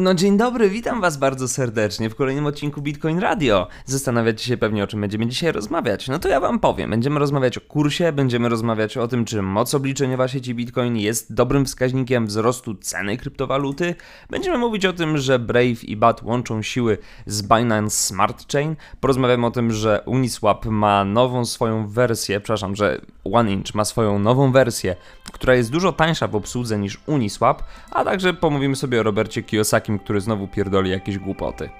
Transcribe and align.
No 0.00 0.14
dzień 0.14 0.36
dobry, 0.36 0.70
witam 0.70 1.00
was 1.00 1.16
bardzo 1.16 1.48
serdecznie 1.48 2.10
w 2.10 2.14
kolejnym 2.14 2.46
odcinku 2.46 2.82
Bitcoin 2.82 3.18
Radio. 3.18 3.66
Zastanawiacie 3.84 4.44
się 4.44 4.56
pewnie 4.56 4.84
o 4.84 4.86
czym 4.86 5.00
będziemy 5.00 5.26
dzisiaj 5.26 5.52
rozmawiać. 5.52 6.08
No 6.08 6.18
to 6.18 6.28
ja 6.28 6.40
wam 6.40 6.58
powiem. 6.58 6.90
Będziemy 6.90 7.20
rozmawiać 7.20 7.58
o 7.58 7.60
kursie, 7.60 8.12
będziemy 8.12 8.48
rozmawiać 8.48 8.96
o 8.96 9.08
tym, 9.08 9.24
czy 9.24 9.42
moc 9.42 9.74
obliczeniowa 9.74 10.28
sieci 10.28 10.54
Bitcoin 10.54 10.96
jest 10.96 11.34
dobrym 11.34 11.64
wskaźnikiem 11.64 12.26
wzrostu 12.26 12.74
ceny 12.74 13.16
kryptowaluty. 13.16 13.94
Będziemy 14.30 14.58
mówić 14.58 14.86
o 14.86 14.92
tym, 14.92 15.18
że 15.18 15.38
Brave 15.38 15.84
i 15.84 15.96
BAT 15.96 16.22
łączą 16.22 16.62
siły 16.62 16.98
z 17.26 17.42
Binance 17.42 17.96
Smart 17.96 18.52
Chain. 18.52 18.76
Porozmawiamy 19.00 19.46
o 19.46 19.50
tym, 19.50 19.72
że 19.72 20.02
Uniswap 20.06 20.66
ma 20.66 21.04
nową 21.04 21.44
swoją 21.44 21.88
wersję, 21.88 22.40
przepraszam, 22.40 22.76
że 22.76 23.00
OneInch 23.24 23.74
ma 23.74 23.84
swoją 23.84 24.18
nową 24.18 24.52
wersję, 24.52 24.96
która 25.32 25.54
jest 25.54 25.70
dużo 25.70 25.92
tańsza 25.92 26.28
w 26.28 26.36
obsłudze 26.36 26.78
niż 26.78 27.00
Uniswap, 27.06 27.62
a 27.90 28.04
także 28.04 28.34
pomówimy 28.34 28.76
sobie 28.76 29.00
o 29.00 29.02
Robercie 29.02 29.42
Kiyosakim, 29.88 29.98
który 29.98 30.20
znowu 30.20 30.48
pierdoli 30.48 30.90
jakieś 30.90 31.18
głupoty. 31.18 31.70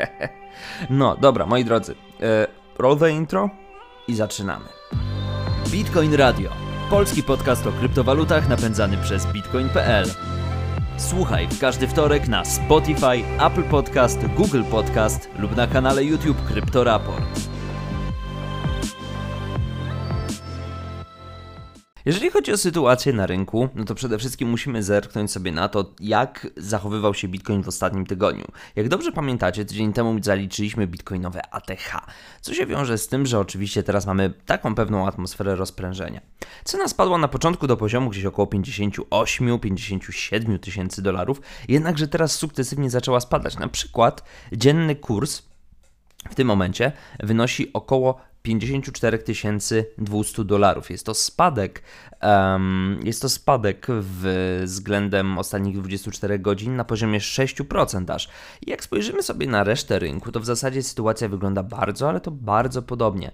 no, 0.90 1.16
dobra, 1.16 1.46
moi 1.46 1.64
drodzy, 1.64 1.94
e, 2.20 2.46
roll 2.78 2.98
the 2.98 3.10
intro 3.10 3.50
i 4.08 4.14
zaczynamy. 4.14 4.68
Bitcoin 5.70 6.14
Radio. 6.14 6.50
Polski 6.90 7.22
podcast 7.22 7.66
o 7.66 7.72
kryptowalutach 7.72 8.48
napędzany 8.48 8.96
przez 8.96 9.26
bitcoin.pl. 9.32 10.06
Słuchaj 10.96 11.48
w 11.48 11.60
każdy 11.60 11.86
wtorek 11.86 12.28
na 12.28 12.44
Spotify, 12.44 13.24
Apple 13.40 13.64
Podcast, 13.64 14.26
Google 14.36 14.62
Podcast 14.70 15.28
lub 15.38 15.56
na 15.56 15.66
kanale 15.66 16.04
YouTube 16.04 16.44
Kryptoraport. 16.44 17.47
Jeżeli 22.08 22.30
chodzi 22.30 22.52
o 22.52 22.56
sytuację 22.56 23.12
na 23.12 23.26
rynku, 23.26 23.68
no 23.74 23.84
to 23.84 23.94
przede 23.94 24.18
wszystkim 24.18 24.48
musimy 24.48 24.82
zerknąć 24.82 25.30
sobie 25.30 25.52
na 25.52 25.68
to, 25.68 25.94
jak 26.00 26.46
zachowywał 26.56 27.14
się 27.14 27.28
Bitcoin 27.28 27.62
w 27.62 27.68
ostatnim 27.68 28.06
tygodniu. 28.06 28.44
Jak 28.76 28.88
dobrze 28.88 29.12
pamiętacie, 29.12 29.64
tydzień 29.64 29.92
temu 29.92 30.22
zaliczyliśmy 30.22 30.86
bitcoinowe 30.86 31.54
ATH, 31.54 31.92
co 32.40 32.54
się 32.54 32.66
wiąże 32.66 32.98
z 32.98 33.08
tym, 33.08 33.26
że 33.26 33.38
oczywiście 33.38 33.82
teraz 33.82 34.06
mamy 34.06 34.32
taką 34.46 34.74
pewną 34.74 35.06
atmosferę 35.06 35.56
rozprężenia. 35.56 36.20
Cena 36.64 36.88
spadła 36.88 37.18
na 37.18 37.28
początku 37.28 37.66
do 37.66 37.76
poziomu 37.76 38.10
gdzieś 38.10 38.24
około 38.24 38.48
58-57 38.48 40.58
tysięcy 40.58 41.02
dolarów, 41.02 41.40
jednakże 41.68 42.08
teraz 42.08 42.32
sukcesywnie 42.32 42.90
zaczęła 42.90 43.20
spadać. 43.20 43.58
Na 43.58 43.68
przykład 43.68 44.24
dzienny 44.52 44.96
kurs 44.96 45.42
w 46.30 46.34
tym 46.34 46.48
momencie 46.48 46.92
wynosi 47.20 47.72
około 47.72 48.20
54 48.42 49.24
200 49.98 50.44
dolarów. 50.44 50.90
Jest 50.90 51.06
to 51.06 51.14
spadek, 51.14 51.82
um, 52.22 53.00
jest 53.04 53.22
to 53.22 53.28
spadek 53.28 53.86
względem 54.62 55.38
ostatnich 55.38 55.78
24 55.78 56.38
godzin 56.38 56.76
na 56.76 56.84
poziomie 56.84 57.20
6% 57.20 58.14
aż. 58.14 58.28
I 58.66 58.70
jak 58.70 58.84
spojrzymy 58.84 59.22
sobie 59.22 59.46
na 59.46 59.64
resztę 59.64 59.98
rynku, 59.98 60.32
to 60.32 60.40
w 60.40 60.44
zasadzie 60.44 60.82
sytuacja 60.82 61.28
wygląda 61.28 61.62
bardzo, 61.62 62.08
ale 62.08 62.20
to 62.20 62.30
bardzo 62.30 62.82
podobnie. 62.82 63.30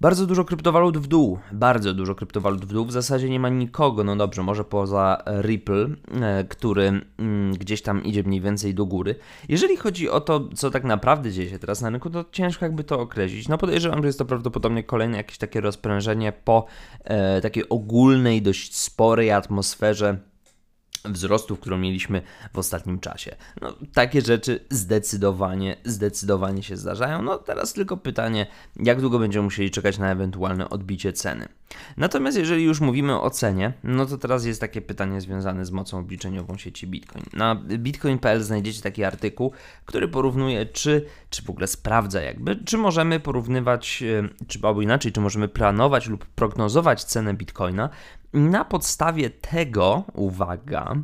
Bardzo 0.00 0.26
dużo 0.26 0.44
kryptowalut 0.44 0.98
w 0.98 1.06
dół, 1.06 1.38
bardzo 1.52 1.94
dużo 1.94 2.14
kryptowalut 2.14 2.64
w 2.64 2.72
dół. 2.72 2.84
W 2.84 2.92
zasadzie 2.92 3.30
nie 3.30 3.40
ma 3.40 3.48
nikogo, 3.48 4.04
no 4.04 4.16
dobrze, 4.16 4.42
może 4.42 4.64
poza 4.64 5.22
Ripple, 5.42 5.88
e, 6.22 6.44
który 6.44 7.00
mm, 7.18 7.52
gdzieś 7.52 7.82
tam 7.82 8.04
idzie 8.04 8.22
mniej 8.22 8.40
więcej 8.40 8.74
do 8.74 8.86
góry. 8.86 9.14
Jeżeli 9.48 9.76
chodzi 9.76 10.10
o 10.10 10.20
to, 10.20 10.48
co 10.54 10.70
tak 10.70 10.84
naprawdę 10.84 11.32
dzieje 11.32 11.50
się 11.50 11.58
teraz 11.58 11.80
na 11.80 11.90
rynku, 11.90 12.10
to 12.10 12.24
ciężko 12.32 12.64
jakby 12.64 12.84
to 12.84 13.00
określić. 13.00 13.48
No 13.48 13.58
podejrzewam, 13.58 14.02
że 14.02 14.06
jest 14.06 14.18
to 14.18 14.24
prawdopodobnie 14.24 14.84
kolejne 14.84 15.16
jakieś 15.16 15.38
takie 15.38 15.60
rozprężenie 15.60 16.32
po 16.44 16.66
e, 17.04 17.40
takiej 17.40 17.68
ogólnej, 17.68 18.42
dość 18.42 18.76
sporej 18.76 19.30
atmosferze 19.30 20.18
wzrostu, 21.04 21.56
którą 21.56 21.78
mieliśmy 21.78 22.22
w 22.52 22.58
ostatnim 22.58 23.00
czasie. 23.00 23.36
No, 23.60 23.74
takie 23.94 24.20
rzeczy 24.20 24.64
zdecydowanie, 24.70 25.76
zdecydowanie 25.84 26.62
się 26.62 26.76
zdarzają. 26.76 27.22
No 27.22 27.38
teraz 27.38 27.72
tylko 27.72 27.96
pytanie, 27.96 28.46
jak 28.76 29.00
długo 29.00 29.18
będziemy 29.18 29.44
musieli 29.44 29.70
czekać 29.70 29.98
na 29.98 30.12
ewentualne 30.12 30.70
odbicie 30.70 31.12
ceny. 31.12 31.48
Natomiast 31.96 32.38
jeżeli 32.38 32.64
już 32.64 32.80
mówimy 32.80 33.20
o 33.20 33.30
cenie, 33.30 33.72
no 33.84 34.06
to 34.06 34.18
teraz 34.18 34.44
jest 34.44 34.60
takie 34.60 34.80
pytanie 34.80 35.20
związane 35.20 35.64
z 35.64 35.70
mocą 35.70 35.98
obliczeniową 35.98 36.56
sieci 36.56 36.86
Bitcoin. 36.86 37.24
Na 37.32 37.54
bitcoin.pl 37.54 38.42
znajdziecie 38.42 38.82
taki 38.82 39.04
artykuł, 39.04 39.52
który 39.84 40.08
porównuje, 40.08 40.66
czy, 40.66 41.06
czy 41.30 41.42
w 41.42 41.50
ogóle 41.50 41.66
sprawdza 41.66 42.20
jakby, 42.20 42.56
czy 42.56 42.78
możemy 42.78 43.20
porównywać, 43.20 44.02
e, 44.02 44.46
czy 44.48 44.58
albo 44.62 44.82
inaczej, 44.82 45.12
czy 45.12 45.20
możemy 45.20 45.48
planować 45.48 46.06
lub 46.06 46.26
prognozować 46.26 47.04
cenę 47.04 47.34
Bitcoina 47.34 47.90
na 48.34 48.64
podstawie 48.64 49.30
tego, 49.30 50.04
uwaga, 50.12 50.94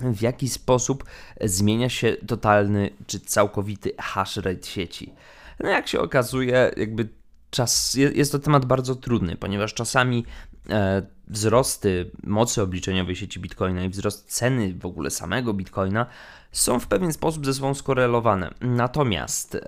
w 0.00 0.20
jaki 0.20 0.48
sposób 0.48 1.04
zmienia 1.40 1.88
się 1.88 2.16
totalny 2.26 2.90
czy 3.06 3.20
całkowity 3.20 3.92
hash 3.98 4.36
rate 4.36 4.66
sieci. 4.66 5.14
No 5.60 5.68
jak 5.68 5.88
się 5.88 6.00
okazuje, 6.00 6.70
jakby 6.76 7.08
czas, 7.50 7.94
jest 7.94 8.32
to 8.32 8.38
temat 8.38 8.64
bardzo 8.64 8.94
trudny, 8.94 9.36
ponieważ 9.36 9.74
czasami 9.74 10.24
e, 10.70 11.02
wzrosty 11.28 12.10
mocy 12.22 12.62
obliczeniowej 12.62 13.16
sieci 13.16 13.40
Bitcoina 13.40 13.84
i 13.84 13.88
wzrost 13.88 14.32
ceny 14.32 14.74
w 14.74 14.86
ogóle 14.86 15.10
samego 15.10 15.54
Bitcoina 15.54 16.06
są 16.52 16.80
w 16.80 16.86
pewien 16.86 17.12
sposób 17.12 17.46
ze 17.46 17.54
sobą 17.54 17.74
skorelowane. 17.74 18.54
Natomiast 18.60 19.54
e, 19.54 19.60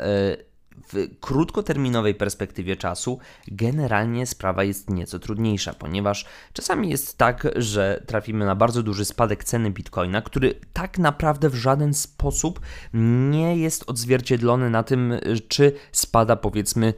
w 0.93 1.21
krótkoterminowej 1.21 2.15
perspektywie 2.15 2.77
czasu 2.77 3.19
generalnie 3.49 4.27
sprawa 4.27 4.65
jest 4.65 4.91
nieco 4.91 5.19
trudniejsza, 5.19 5.75
ponieważ 5.75 6.27
czasami 6.53 6.91
jest 6.91 7.19
tak, 7.19 7.49
że 7.57 8.03
trafimy 8.07 8.47
na 8.47 8.55
bardzo 8.55 8.83
duży 8.83 9.05
spadek 9.05 9.45
ceny 9.45 9.71
bitcoina, 9.71 10.23
który 10.23 10.55
tak 10.73 10.99
naprawdę 10.99 11.49
w 11.49 11.55
żaden 11.55 11.95
sposób 11.95 12.61
nie 13.31 13.57
jest 13.57 13.85
odzwierciedlony 13.87 14.71
na 14.71 14.83
tym, 14.83 15.15
czy 15.49 15.73
spada 15.93 16.37
powiedzmy 16.37 16.95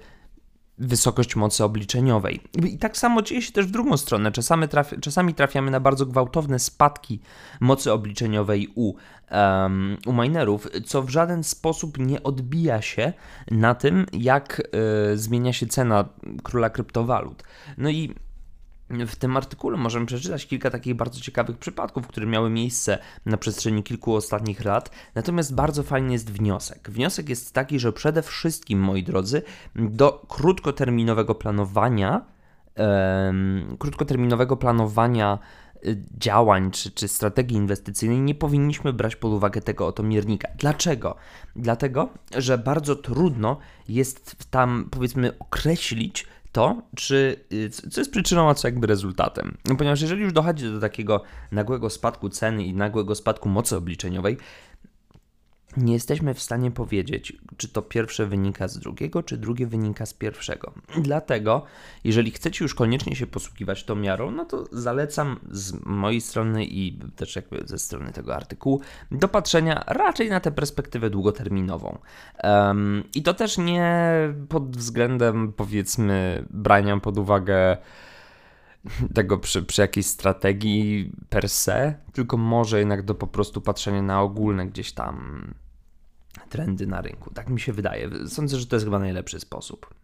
wysokość 0.79 1.37
mocy 1.37 1.65
obliczeniowej. 1.65 2.41
I 2.65 2.79
tak 2.79 2.97
samo 2.97 3.23
dzieje 3.23 3.43
się 3.43 3.53
też 3.53 3.67
w 3.67 3.71
drugą 3.71 3.97
stronę. 3.97 4.33
Czasami, 4.33 4.69
traf, 4.69 4.95
czasami 5.01 5.35
trafiamy 5.35 5.71
na 5.71 5.81
bardzo 5.81 6.07
gwałtowne 6.07 6.59
spadki 6.59 7.21
mocy 7.61 7.93
obliczeniowej 7.93 8.69
u, 8.75 8.95
um, 9.31 9.97
u 10.07 10.13
minerów, 10.13 10.69
co 10.87 11.03
w 11.03 11.11
żaden 11.11 11.45
sposób 11.45 11.99
nie 11.99 12.23
odbija 12.23 12.83
się 12.83 13.13
na 13.51 13.75
tym, 13.75 14.07
jak 14.13 14.63
y, 15.13 15.19
zmienia 15.19 15.53
się 15.53 15.67
cena 15.67 16.05
króla 16.43 16.71
kryptowalut. 16.71 17.43
No 17.79 17.91
i 17.91 18.15
w 19.07 19.17
tym 19.17 19.37
artykule 19.37 19.77
możemy 19.77 20.07
przeczytać 20.07 20.47
kilka 20.47 20.71
takich 20.71 20.95
bardzo 20.95 21.21
ciekawych 21.21 21.59
przypadków, 21.59 22.07
które 22.07 22.27
miały 22.27 22.51
miejsce 22.51 22.99
na 23.27 23.37
przestrzeni 23.37 23.83
kilku 23.83 24.15
ostatnich 24.15 24.65
lat. 24.65 24.91
Natomiast 25.15 25.55
bardzo 25.55 25.83
fajny 25.83 26.13
jest 26.13 26.31
wniosek. 26.31 26.91
Wniosek 26.91 27.29
jest 27.29 27.53
taki, 27.53 27.79
że 27.79 27.93
przede 27.93 28.23
wszystkim, 28.23 28.81
moi 28.81 29.03
drodzy, 29.03 29.43
do 29.77 30.27
krótkoterminowego 30.29 31.35
planowania, 31.35 32.25
krótkoterminowego 33.79 34.57
planowania 34.57 35.39
y, 35.87 36.03
działań 36.19 36.71
czy, 36.71 36.91
czy 36.91 37.09
strategii 37.09 37.57
inwestycyjnej 37.57 38.21
nie 38.21 38.35
powinniśmy 38.35 38.93
brać 38.93 39.17
pod 39.17 39.33
uwagę 39.33 39.61
tego 39.61 39.87
oto 39.87 40.03
miernika. 40.03 40.49
Dlaczego? 40.59 41.17
Dlatego, 41.57 42.09
że 42.37 42.59
bardzo 42.59 42.97
trudno 42.97 43.59
jest 43.89 44.51
tam 44.51 44.89
powiedzmy 44.91 45.39
określić, 45.39 46.27
to, 46.55 46.83
czy, 46.97 47.37
y, 47.53 47.71
co 47.71 48.01
jest 48.01 48.11
przyczyną, 48.11 48.49
a 48.49 48.55
co 48.55 48.69
jakby 48.69 48.87
rezultatem. 48.87 49.57
No, 49.65 49.77
ponieważ 49.77 50.01
jeżeli 50.01 50.23
już 50.23 50.33
dochodzi 50.33 50.65
do 50.65 50.81
takiego 50.81 51.23
nagłego 51.53 51.91
spadku 51.91 52.29
ceny 52.29 52.65
i 52.65 52.75
nagłego 52.75 53.15
spadku 53.15 53.49
mocy 53.49 53.77
obliczeniowej, 53.77 54.37
nie 55.77 55.93
jesteśmy 55.93 56.35
w 56.35 56.43
stanie 56.43 56.71
powiedzieć, 56.71 57.33
czy 57.57 57.69
to 57.69 57.83
pierwsze 57.83 58.27
wynika 58.27 58.69
z 58.69 58.79
drugiego, 58.79 59.23
czy 59.23 59.37
drugie 59.37 59.67
wynika 59.67 60.07
z 60.07 60.15
pierwszego. 60.15 60.73
Dlatego, 60.99 61.63
jeżeli 62.05 62.31
chcecie 62.31 62.65
już 62.65 62.75
koniecznie 62.75 63.17
się 63.17 63.27
posługiwać 63.27 63.85
tą 63.85 63.95
miarą, 63.95 64.31
no 64.31 64.45
to 64.45 64.65
zalecam 64.73 65.41
z 65.51 65.85
mojej 65.87 66.21
strony 66.21 66.65
i 66.65 66.99
też 67.17 67.37
jakby 67.37 67.63
ze 67.67 67.79
strony 67.79 68.13
tego 68.13 68.37
artykułu 68.37 68.81
do 69.11 69.29
patrzenia 69.29 69.85
raczej 69.87 70.31
na 70.31 70.41
tę 70.41 70.53
perspektywę 70.53 71.11
długoterminową. 71.11 71.99
Um, 72.43 73.05
I 73.15 73.23
to 73.23 73.35
też 73.35 73.59
nie 73.59 74.15
pod 74.49 74.77
względem, 74.77 75.53
powiedzmy, 75.53 76.45
brania 76.51 77.01
pod 77.01 77.19
uwagę 77.19 77.77
tego 79.15 79.39
przy, 79.39 79.63
przy 79.63 79.81
jakiejś 79.81 80.07
strategii 80.07 81.13
per 81.29 81.49
se, 81.49 81.95
tylko 82.13 82.37
może 82.37 82.79
jednak 82.79 83.03
do 83.03 83.15
po 83.15 83.27
prostu 83.27 83.61
patrzenia 83.61 84.03
na 84.03 84.23
ogólne 84.23 84.67
gdzieś 84.67 84.93
tam 84.93 85.45
trendy 86.49 86.87
na 86.87 87.01
rynku. 87.01 87.35
Tak 87.35 87.49
mi 87.49 87.61
się 87.61 87.73
wydaje. 87.73 88.11
Sądzę, 88.29 88.59
że 88.59 88.67
to 88.67 88.77
jest 88.77 88.87
chyba 88.87 88.99
najlepszy 88.99 89.41
sposób. 89.41 89.95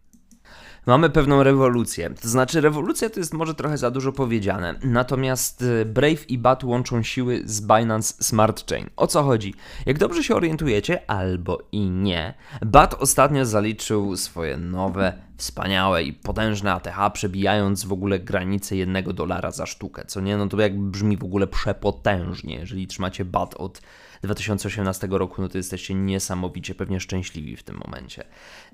Mamy 0.85 1.09
pewną 1.09 1.43
rewolucję. 1.43 2.09
To 2.09 2.29
znaczy, 2.29 2.61
rewolucja 2.61 3.09
to 3.09 3.19
jest 3.19 3.33
może 3.33 3.55
trochę 3.55 3.77
za 3.77 3.91
dużo 3.91 4.11
powiedziane. 4.11 4.75
Natomiast 4.83 5.61
y, 5.61 5.85
Brave 5.85 6.29
i 6.29 6.37
BAT 6.37 6.63
łączą 6.63 7.03
siły 7.03 7.41
z 7.45 7.61
Binance 7.61 8.23
Smart 8.23 8.69
Chain. 8.69 8.89
O 8.95 9.07
co 9.07 9.23
chodzi? 9.23 9.53
Jak 9.85 9.97
dobrze 9.97 10.23
się 10.23 10.35
orientujecie, 10.35 11.09
albo 11.09 11.57
i 11.71 11.89
nie, 11.89 12.33
BAT 12.65 12.93
ostatnio 12.93 13.45
zaliczył 13.45 14.17
swoje 14.17 14.57
nowe, 14.57 15.13
wspaniałe 15.41 16.03
i 16.03 16.13
potężne 16.13 16.73
ATH, 16.73 17.13
przebijając 17.13 17.85
w 17.85 17.93
ogóle 17.93 18.19
granicę 18.19 18.75
jednego 18.75 19.13
dolara 19.13 19.51
za 19.51 19.65
sztukę. 19.65 20.05
Co 20.07 20.21
nie? 20.21 20.37
No 20.37 20.47
to 20.47 20.61
jak 20.61 20.79
brzmi 20.79 21.17
w 21.17 21.23
ogóle 21.23 21.47
przepotężnie, 21.47 22.55
jeżeli 22.55 22.87
trzymacie 22.87 23.25
BAT 23.25 23.55
od 23.55 23.81
2018 24.23 25.07
roku, 25.11 25.41
no 25.41 25.49
to 25.49 25.57
jesteście 25.57 25.93
niesamowicie 25.93 26.75
pewnie 26.75 26.99
szczęśliwi 26.99 27.57
w 27.57 27.63
tym 27.63 27.77
momencie. 27.85 28.23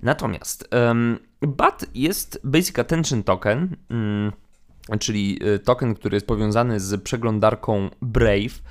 Natomiast 0.02 0.70
um, 0.74 1.20
BAT 1.42 1.86
jest 1.96 2.40
Basic 2.44 2.80
Attention 2.80 3.24
Token, 3.24 3.76
um, 3.90 4.32
czyli 5.00 5.40
y, 5.48 5.60
token, 5.60 5.96
który 5.96 6.16
jest 6.16 6.28
powiązany 6.28 6.80
z 6.80 7.04
przeglądarką 7.04 7.90
Brave. 8.02 8.62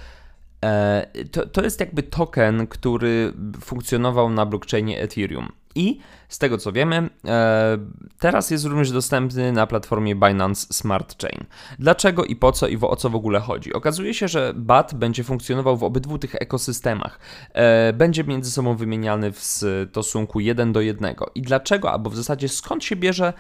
E, 0.65 1.07
to, 1.31 1.47
to 1.47 1.63
jest 1.63 1.81
jakby 1.81 2.03
token, 2.03 2.67
który 2.67 3.33
funkcjonował 3.61 4.31
na 4.31 4.47
blockchainie 4.47 5.01
Ethereum. 5.01 5.49
I 5.75 5.99
z 6.29 6.39
tego 6.39 6.59
co 6.59 6.73
wiemy, 6.73 7.11
e, 7.25 7.79
teraz 8.19 8.51
jest 8.51 8.65
również 8.65 8.91
dostępny 8.91 9.53
na 9.53 9.67
platformie 9.67 10.15
Binance 10.15 10.67
Smart 10.75 11.23
Chain. 11.23 11.45
Dlaczego 11.79 12.25
i 12.25 12.37
po 12.37 12.53
co 12.53 12.69
i 12.69 12.79
o 12.81 12.97
co 12.97 13.11
w 13.11 13.15
ogóle 13.15 13.41
chodzi? 13.41 13.73
Okazuje 13.73 14.15
się, 14.15 14.29
że 14.29 14.53
BAT 14.57 14.95
będzie 14.95 15.25
funkcjonował 15.25 15.77
w 15.77 15.85
obydwu 15.85 16.19
tych 16.19 16.35
ekosystemach. 16.35 17.19
E, 17.53 17.93
będzie 17.93 18.25
między 18.25 18.51
sobą 18.51 18.77
wymieniany 18.77 19.33
w 19.33 19.43
stosunku 19.43 20.41
1 20.41 20.73
do 20.73 20.81
1. 20.81 21.15
I 21.35 21.43
dlaczego? 21.43 21.93
Albo 21.93 22.11
w 22.11 22.17
zasadzie 22.17 22.49
skąd 22.49 22.85
się 22.85 22.97
bierze 22.97 23.33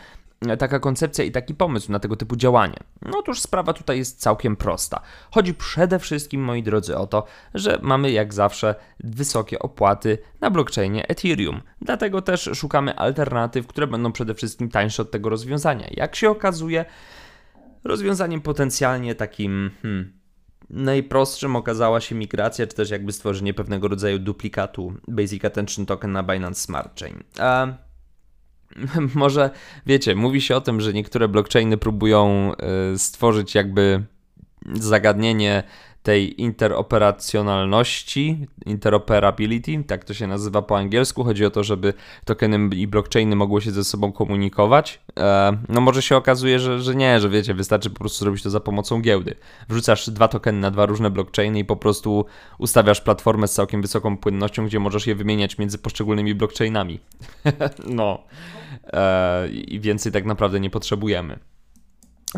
taka 0.59 0.81
koncepcja 0.81 1.25
i 1.25 1.31
taki 1.31 1.55
pomysł 1.55 1.93
na 1.93 1.99
tego 1.99 2.17
typu 2.17 2.37
działanie? 2.37 2.77
No 3.03 3.19
otóż 3.19 3.41
sprawa 3.41 3.73
tutaj 3.73 3.99
jest 3.99 4.21
całkiem 4.21 4.57
prosta. 4.57 5.01
Chodzi 5.31 5.55
przede 5.55 5.99
wszystkim, 5.99 6.45
moi 6.45 6.63
drodzy, 6.63 6.97
o 6.97 7.07
to, 7.07 7.25
że 7.55 7.79
mamy 7.83 8.11
jak 8.11 8.35
zawsze 8.35 8.75
wysokie 9.01 9.59
opłaty 9.59 10.19
na 10.41 10.51
blockchainie 10.51 11.09
Ethereum. 11.09 11.61
Dlatego 11.81 12.23
też 12.23 12.51
szukamy 12.55 12.97
alternatyw, 12.97 13.67
które 13.67 13.87
będą 13.87 14.13
przede 14.13 14.35
wszystkim 14.35 14.69
tańsze 14.69 15.03
od 15.03 15.11
tego 15.11 15.29
rozwiązania. 15.29 15.87
Jak 15.91 16.17
się 16.17 16.31
okazuje, 16.31 16.85
rozwiązaniem 17.85 18.41
potencjalnie 18.41 19.15
takim 19.15 19.71
hmm, 19.83 20.13
najprostszym 20.71 21.57
okazała 21.57 22.01
się 22.01 22.15
migracja, 22.15 22.67
czy 22.67 22.77
też 22.77 22.91
jakby 22.91 23.13
stworzenie 23.13 23.55
pewnego 23.55 23.89
rodzaju 23.89 24.19
duplikatu 24.19 24.95
Basic 25.09 25.45
Attention 25.45 25.87
Token 25.87 26.13
na 26.13 26.23
Binance 26.23 26.61
Smart 26.61 27.01
Chain. 27.01 27.23
A 27.39 27.67
może 29.15 29.51
wiecie, 29.87 30.15
mówi 30.15 30.41
się 30.41 30.57
o 30.57 30.61
tym, 30.61 30.81
że 30.81 30.93
niektóre 30.93 31.29
blockchainy 31.29 31.77
próbują 31.77 32.53
y, 32.95 32.99
stworzyć 32.99 33.55
jakby 33.55 34.03
zagadnienie 34.75 35.63
tej 36.07 36.43
interoperacjonalności, 36.43 38.47
interoperability, 38.67 39.85
tak 39.87 40.05
to 40.05 40.15
się 40.15 40.27
nazywa 40.27 40.63
po 40.63 40.79
angielsku. 40.79 41.25
Chodzi 41.25 41.45
o 41.45 41.51
to, 41.51 41.65
żeby 41.65 41.95
tokeny 42.25 42.77
i 42.77 42.87
blockchainy 42.87 43.37
mogły 43.37 43.63
się 43.63 43.71
ze 43.71 43.85
sobą 43.85 44.13
komunikować. 44.13 45.01
E, 45.19 45.59
no 45.69 45.81
może 45.81 46.03
się 46.03 46.17
okazuje, 46.17 46.59
że, 46.59 46.81
że 46.81 46.95
nie, 46.95 47.21
że 47.21 47.29
wiecie, 47.29 47.55
wystarczy 47.55 47.91
po 47.91 47.99
prostu 47.99 48.19
zrobić 48.19 48.43
to 48.43 48.51
za 48.51 48.61
pomocą 48.61 49.01
giełdy. 49.01 49.35
Wrzucasz 49.69 50.11
dwa 50.11 50.29
tokeny 50.29 50.61
na 50.61 50.71
dwa 50.71 50.87
różne 50.87 51.11
blockchainy 51.11 51.59
i 51.59 51.65
po 51.65 51.77
prostu 51.77 52.25
ustawiasz 52.59 53.01
platformę 53.01 53.49
z 53.49 53.53
całkiem 53.53 53.83
wysoką 53.83 54.17
płynnością, 54.17 54.67
gdzie 54.67 54.81
możesz 54.81 55.07
je 55.07 55.15
wymieniać 55.15 55.59
między 55.59 55.79
poszczególnymi 55.79 56.35
blockchainami. 56.35 57.01
no. 57.99 58.23
E, 58.93 59.49
I 59.49 59.81
więcej 59.81 60.13
tak 60.13 60.25
naprawdę 60.25 60.61
nie 60.61 60.71
potrzebujemy. 60.71 61.39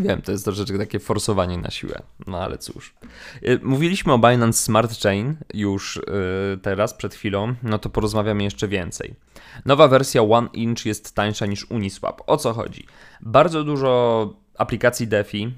Wiem, 0.00 0.22
to 0.22 0.32
jest 0.32 0.44
troszeczkę 0.44 0.78
takie 0.78 0.98
forsowanie 0.98 1.58
na 1.58 1.70
siłę, 1.70 2.02
no 2.26 2.38
ale 2.40 2.58
cóż. 2.58 2.94
Y, 3.42 3.60
mówiliśmy 3.62 4.12
o 4.12 4.18
Binance 4.18 4.62
Smart 4.62 5.00
Chain 5.02 5.36
już 5.54 5.96
yy, 5.96 6.58
teraz, 6.62 6.94
przed 6.94 7.14
chwilą, 7.14 7.54
no 7.62 7.78
to 7.78 7.90
porozmawiamy 7.90 8.42
jeszcze 8.42 8.68
więcej. 8.68 9.14
Nowa 9.64 9.88
wersja 9.88 10.22
One 10.22 10.48
Inch 10.52 10.86
jest 10.86 11.14
tańsza 11.14 11.46
niż 11.46 11.70
Uniswap. 11.70 12.22
O 12.26 12.36
co 12.36 12.52
chodzi? 12.52 12.86
Bardzo 13.20 13.64
dużo 13.64 14.34
aplikacji 14.58 15.08
DeFi, 15.08 15.42
yy, 15.42 15.52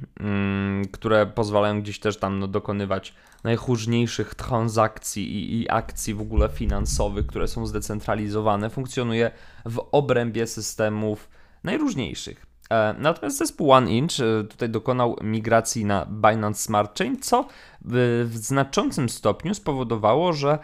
które 0.92 1.26
pozwalają 1.26 1.82
gdzieś 1.82 2.00
też 2.00 2.16
tam 2.16 2.38
no, 2.38 2.48
dokonywać 2.48 3.14
najróżniejszych 3.44 4.34
transakcji 4.34 5.36
i, 5.36 5.62
i 5.62 5.70
akcji 5.70 6.14
w 6.14 6.20
ogóle 6.20 6.48
finansowych, 6.48 7.26
które 7.26 7.48
są 7.48 7.66
zdecentralizowane, 7.66 8.70
funkcjonuje 8.70 9.30
w 9.66 9.88
obrębie 9.92 10.46
systemów 10.46 11.28
najróżniejszych. 11.64 12.49
E, 12.70 12.94
natomiast 12.98 13.38
zespół 13.38 13.72
One 13.72 13.92
Inch 13.92 14.20
e, 14.20 14.44
tutaj 14.44 14.68
dokonał 14.68 15.16
migracji 15.22 15.84
na 15.84 16.06
Binance 16.06 16.62
Smart 16.62 16.98
Chain, 16.98 17.20
co 17.20 17.46
w, 17.84 18.30
znaczącym 18.34 19.08
stopniu 19.08 19.54
spowodowało, 19.54 20.32
że 20.32 20.50
e, 20.50 20.58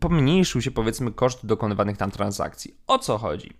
pomniejszył 0.00 0.60
się 0.60 0.70
powiedzmy 0.70 1.12
koszt 1.12 1.46
dokonywanych 1.46 1.96
tam 1.96 2.10
transakcji. 2.10 2.74
O 2.86 2.98
co 2.98 3.18
chodzi? 3.18 3.50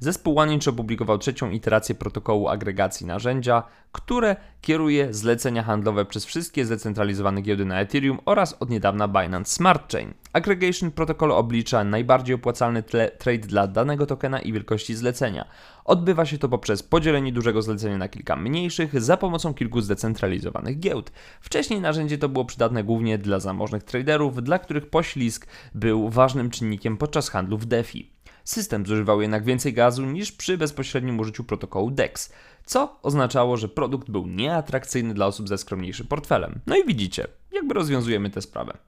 Zespół 0.00 0.38
OneInch 0.38 0.68
opublikował 0.68 1.18
trzecią 1.18 1.50
iterację 1.50 1.94
protokołu 1.94 2.48
agregacji 2.48 3.06
narzędzia, 3.06 3.62
które 3.92 4.36
kieruje 4.60 5.14
zlecenia 5.14 5.62
handlowe 5.62 6.04
przez 6.04 6.24
wszystkie 6.24 6.64
zdecentralizowane 6.64 7.42
giełdy 7.42 7.64
na 7.64 7.80
Ethereum 7.80 8.18
oraz 8.24 8.56
od 8.60 8.70
niedawna 8.70 9.08
Binance 9.08 9.54
Smart 9.54 9.92
Chain. 9.92 10.14
Aggregation 10.32 10.90
Protocol 10.90 11.32
oblicza 11.32 11.84
najbardziej 11.84 12.34
opłacalny 12.34 12.82
trade 13.18 13.38
dla 13.38 13.66
danego 13.66 14.06
tokena 14.06 14.40
i 14.40 14.52
wielkości 14.52 14.94
zlecenia. 14.94 15.44
Odbywa 15.88 16.26
się 16.26 16.38
to 16.38 16.48
poprzez 16.48 16.82
podzielenie 16.82 17.32
dużego 17.32 17.62
zlecenia 17.62 17.98
na 17.98 18.08
kilka 18.08 18.36
mniejszych 18.36 19.02
za 19.02 19.16
pomocą 19.16 19.54
kilku 19.54 19.80
zdecentralizowanych 19.80 20.80
giełd. 20.80 21.12
Wcześniej 21.40 21.80
narzędzie 21.80 22.18
to 22.18 22.28
było 22.28 22.44
przydatne 22.44 22.84
głównie 22.84 23.18
dla 23.18 23.40
zamożnych 23.40 23.82
traderów, 23.82 24.42
dla 24.42 24.58
których 24.58 24.90
poślizg 24.90 25.46
był 25.74 26.08
ważnym 26.08 26.50
czynnikiem 26.50 26.96
podczas 26.96 27.28
handlu 27.28 27.58
w 27.58 27.66
DeFi. 27.66 28.12
System 28.44 28.86
zużywał 28.86 29.22
jednak 29.22 29.44
więcej 29.44 29.72
gazu 29.72 30.06
niż 30.06 30.32
przy 30.32 30.58
bezpośrednim 30.58 31.20
użyciu 31.20 31.44
protokołu 31.44 31.90
DEX, 31.90 32.32
co 32.64 32.98
oznaczało, 33.02 33.56
że 33.56 33.68
produkt 33.68 34.10
był 34.10 34.26
nieatrakcyjny 34.26 35.14
dla 35.14 35.26
osób 35.26 35.48
ze 35.48 35.58
skromniejszym 35.58 36.06
portfelem. 36.06 36.60
No 36.66 36.76
i 36.76 36.84
widzicie, 36.84 37.26
jakby 37.52 37.74
rozwiązujemy 37.74 38.30
tę 38.30 38.42
sprawę. 38.42 38.78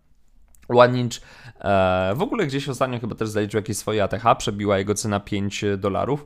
OneInch 0.69 1.21
e, 1.61 2.13
w 2.17 2.23
ogóle 2.23 2.47
gdzieś 2.47 2.69
ostatnio 2.69 3.01
chyba 3.01 3.15
też 3.15 3.29
zaliczył 3.29 3.59
jakieś 3.59 3.77
swoje 3.77 4.05
ATH, 4.05 4.39
przebiła 4.39 4.79
jego 4.79 4.95
cena 4.95 5.21
5 5.21 5.65
dolarów. 5.79 6.25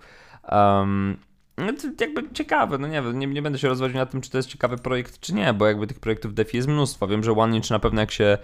Um, 0.52 1.16
no 1.58 1.72
jakby 2.00 2.32
ciekawe, 2.32 2.78
no 2.78 2.86
nie 2.86 3.02
wiem, 3.02 3.18
nie, 3.18 3.26
nie, 3.26 3.42
będę 3.42 3.58
się 3.58 3.68
rozwodził 3.68 3.98
na 3.98 4.06
tym, 4.06 4.20
czy 4.20 4.30
to 4.30 4.36
jest 4.36 4.48
ciekawy 4.48 4.78
projekt, 4.78 5.20
czy 5.20 5.34
nie, 5.34 5.52
bo 5.52 5.66
jakby 5.66 5.86
tych 5.86 6.00
projektów 6.00 6.34
DeFi 6.34 6.56
jest 6.56 6.68
mnóstwo. 6.68 7.06
Wiem, 7.06 7.24
że 7.24 7.32
OneInch 7.32 7.70
na 7.70 7.78
pewno 7.78 8.00
jak 8.00 8.10
się 8.10 8.38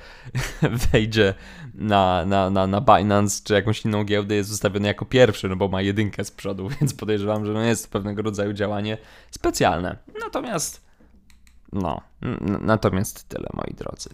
wejdzie 0.93 1.35
na, 1.75 2.25
na, 2.27 2.51
na, 2.51 2.67
na 2.67 2.81
Binance 2.81 3.43
czy 3.45 3.55
jakąś 3.55 3.85
inną 3.85 4.05
giełdę 4.05 4.35
jest 4.35 4.53
ustawiony 4.53 4.89
jako 4.89 5.05
pierwszy, 5.05 5.49
no 5.49 5.57
bo 5.57 5.69
ma 5.69 5.83
jedynkę 5.83 6.25
z 6.25 6.31
przodu, 6.31 6.69
więc 6.81 6.95
podejrzewam, 6.95 7.47
że 7.47 7.53
no 7.53 7.63
jest 7.63 7.87
to 7.87 7.93
pewnego 7.93 8.23
rodzaju 8.23 8.53
działanie 8.53 8.99
specjalne. 9.31 9.97
Natomiast, 10.21 10.87
no, 11.73 12.01
natomiast 12.61 13.29
tyle, 13.29 13.49
moi 13.55 13.75
drodzy. 13.75 14.11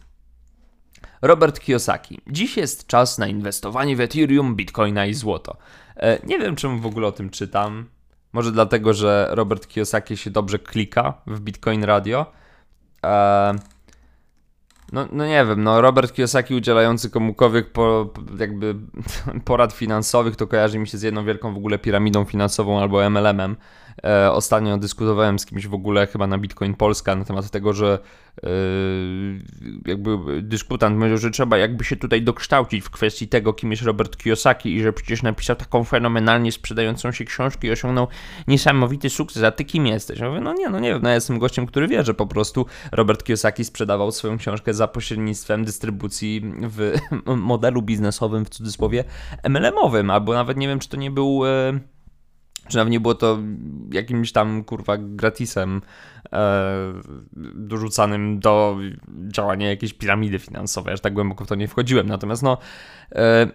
Robert 1.22 1.60
Kiyosaki. 1.60 2.20
Dziś 2.26 2.56
jest 2.56 2.86
czas 2.86 3.18
na 3.18 3.26
inwestowanie 3.26 3.96
w 3.96 4.00
Ethereum, 4.00 4.56
Bitcoina 4.56 5.06
i 5.06 5.14
złoto. 5.14 5.56
E, 5.96 6.18
nie 6.26 6.38
wiem, 6.38 6.56
czemu 6.56 6.80
w 6.80 6.86
ogóle 6.86 7.06
o 7.06 7.12
tym 7.12 7.30
czytam 7.30 7.86
może 8.32 8.52
dlatego, 8.52 8.94
że 8.94 9.28
Robert 9.30 9.66
Kiyosaki 9.66 10.16
się 10.16 10.30
dobrze 10.30 10.58
klika 10.58 11.14
w 11.26 11.40
Bitcoin 11.40 11.84
Radio. 11.84 12.26
Eee, 13.02 13.54
no, 14.92 15.08
no 15.12 15.26
nie 15.26 15.46
wiem, 15.46 15.62
no 15.62 15.80
Robert 15.80 16.12
Kiyosaki 16.12 16.54
udzielający 16.54 17.10
komukowych 17.10 17.72
po, 17.72 18.12
jakby 18.38 18.74
porad 19.44 19.72
finansowych 19.72 20.36
to 20.36 20.46
kojarzy 20.46 20.78
mi 20.78 20.88
się 20.88 20.98
z 20.98 21.02
jedną 21.02 21.24
wielką 21.24 21.54
w 21.54 21.56
ogóle 21.56 21.78
piramidą 21.78 22.24
finansową 22.24 22.80
albo 22.80 23.10
MLM-em. 23.10 23.56
E, 24.04 24.32
ostatnio 24.32 24.78
dyskutowałem 24.78 25.38
z 25.38 25.46
kimś 25.46 25.66
w 25.66 25.74
ogóle 25.74 26.06
chyba 26.06 26.26
na 26.26 26.38
Bitcoin 26.38 26.74
Polska 26.74 27.16
na 27.16 27.24
temat 27.24 27.50
tego, 27.50 27.72
że 27.72 27.98
e, 28.42 28.48
jakby 29.86 30.42
dyskutant 30.42 30.98
mówił, 30.98 31.18
że 31.18 31.30
trzeba 31.30 31.58
jakby 31.58 31.84
się 31.84 31.96
tutaj 31.96 32.22
dokształcić 32.22 32.84
w 32.84 32.90
kwestii 32.90 33.28
tego, 33.28 33.52
kim 33.52 33.70
jest 33.70 33.82
Robert 33.82 34.16
Kiyosaki 34.16 34.74
i 34.74 34.82
że 34.82 34.92
przecież 34.92 35.22
napisał 35.22 35.56
taką 35.56 35.84
fenomenalnie 35.84 36.52
sprzedającą 36.52 37.12
się 37.12 37.24
książkę 37.24 37.68
i 37.68 37.70
osiągnął 37.70 38.08
niesamowity 38.48 39.10
sukces, 39.10 39.42
a 39.42 39.50
ty 39.50 39.64
kim 39.64 39.86
jesteś? 39.86 40.18
Ja 40.18 40.28
mówię, 40.28 40.40
no 40.40 40.54
nie, 40.54 40.68
no 40.68 40.80
nie 40.80 40.88
wiem, 40.88 41.02
no 41.02 41.08
ja 41.08 41.14
jestem 41.14 41.38
gościem, 41.38 41.66
który 41.66 41.88
wie, 41.88 42.04
że 42.04 42.14
po 42.14 42.26
prostu 42.26 42.66
Robert 42.92 43.24
Kiyosaki 43.24 43.64
sprzedawał 43.64 44.12
swoją 44.12 44.38
książkę 44.38 44.74
za 44.74 44.88
pośrednictwem 44.88 45.64
dystrybucji 45.64 46.42
w 46.60 46.94
modelu 47.36 47.82
biznesowym, 47.82 48.44
w 48.44 48.48
cudzysłowie 48.48 49.04
MLM-owym, 49.42 50.10
albo 50.10 50.34
nawet 50.34 50.56
nie 50.56 50.68
wiem, 50.68 50.78
czy 50.78 50.88
to 50.88 50.96
nie 50.96 51.10
był 51.10 51.46
e, 51.46 51.80
czy 52.68 52.76
nawet 52.76 52.90
nie 52.90 53.00
było 53.00 53.14
to 53.14 53.38
jakimś 53.92 54.32
tam 54.32 54.64
kurwa 54.64 54.96
gratisem 54.98 55.82
e, 56.32 56.92
dorzucanym 57.54 58.40
do 58.40 58.78
działania 59.28 59.68
jakiejś 59.68 59.92
piramidy 59.92 60.38
finansowej. 60.38 60.94
Aż 60.94 61.00
tak 61.00 61.14
głęboko 61.14 61.44
w 61.44 61.48
to 61.48 61.54
nie 61.54 61.68
wchodziłem. 61.68 62.06
Natomiast 62.06 62.42
no, 62.42 62.58
e, 63.12 63.46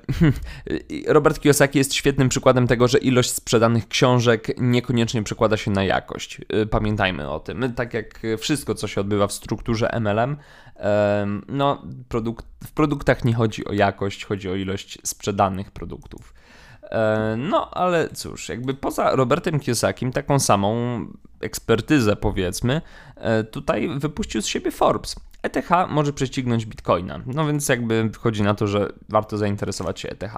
Robert 1.14 1.40
Kiyosaki 1.40 1.78
jest 1.78 1.94
świetnym 1.94 2.30
przykładem 2.30 2.68
tego, 2.68 2.88
że 2.88 2.98
ilość 2.98 3.32
sprzedanych 3.32 3.88
książek 3.88 4.48
niekoniecznie 4.58 5.24
przekłada 5.24 5.58
się 5.58 5.72
na 5.72 5.84
jakość. 5.84 6.42
E, 6.50 6.66
pamiętajmy 6.66 7.30
o 7.30 7.40
tym. 7.40 7.74
Tak 7.74 7.94
jak 7.94 8.20
wszystko, 8.38 8.76
co 8.76 8.88
się 8.88 9.02
odbywa 9.02 9.28
w 9.28 9.34
strukturze 9.34 9.90
MLM, 10.00 10.38
e, 10.76 11.28
no, 11.48 11.84
produkt, 12.10 12.46
w 12.64 12.72
produktach 12.72 13.26
nie 13.26 13.34
chodzi 13.34 13.66
o 13.66 13.74
jakość, 13.74 14.26
chodzi 14.26 14.50
o 14.50 14.56
ilość 14.56 14.98
sprzedanych 15.04 15.72
produktów. 15.72 16.41
E, 16.92 17.36
no, 17.38 17.72
ale 17.72 18.10
cóż, 18.10 18.50
jakby 18.50 18.74
poza 18.74 19.16
Robertem 19.16 19.60
Kiyosakim 19.60 20.12
taką 20.12 20.40
samą 20.40 21.00
ekspertyzę, 21.42 22.16
powiedzmy, 22.16 22.82
e, 23.16 23.44
tutaj 23.44 23.90
wypuścił 24.00 24.42
z 24.42 24.46
siebie 24.46 24.72
Forbes. 24.72 25.16
ETH 25.44 25.70
może 25.90 26.14
prześcignąć 26.14 26.66
Bitcoina, 26.66 27.20
no 27.26 27.48
więc 27.48 27.70
jakby 27.70 28.10
chodzi 28.20 28.44
na 28.44 28.54
to, 28.54 28.68
że 28.68 28.94
warto 29.10 29.38
zainteresować 29.38 30.00
się 30.00 30.10
ETH. 30.10 30.34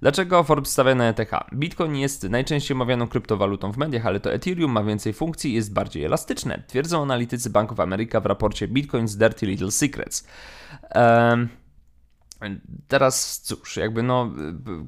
Dlaczego 0.00 0.44
Forbes 0.44 0.72
stawia 0.72 0.94
na 0.94 1.08
ETH? 1.08 1.30
Bitcoin 1.54 1.96
jest 1.96 2.22
najczęściej 2.22 2.74
omawianą 2.74 3.08
kryptowalutą 3.08 3.72
w 3.72 3.76
mediach, 3.76 4.06
ale 4.06 4.20
to 4.20 4.32
Ethereum 4.32 4.72
ma 4.72 4.84
więcej 4.84 5.12
funkcji 5.12 5.50
i 5.50 5.54
jest 5.54 5.72
bardziej 5.72 6.04
elastyczne, 6.04 6.62
twierdzą 6.66 7.02
analitycy 7.02 7.50
Bank 7.50 7.72
of 7.72 7.80
America 7.80 8.20
w 8.20 8.26
raporcie 8.26 8.68
Bitcoin's 8.68 9.18
Dirty 9.18 9.46
Little 9.46 9.70
Secrets. 9.70 10.26
Um, 10.94 11.48
Teraz 12.88 13.40
cóż, 13.40 13.76
jakby 13.76 14.02
no, 14.02 14.32